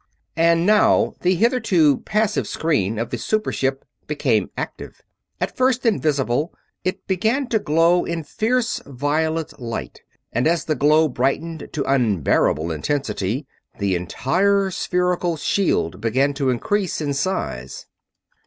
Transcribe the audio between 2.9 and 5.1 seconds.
of the super ship became active.